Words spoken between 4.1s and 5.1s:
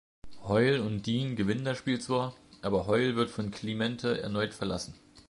erneut verlassen.